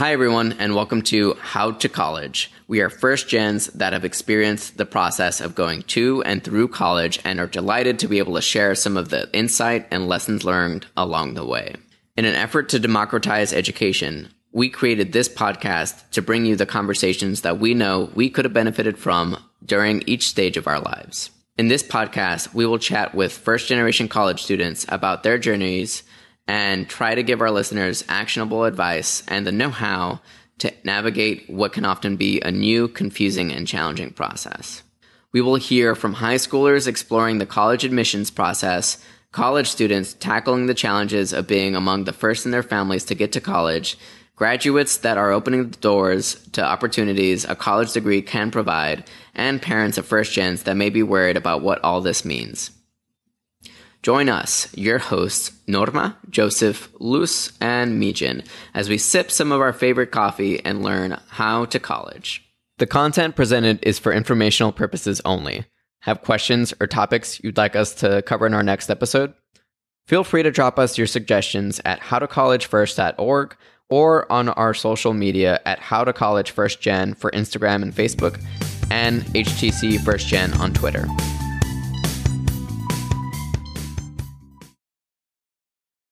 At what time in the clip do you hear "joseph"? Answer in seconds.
56.30-56.88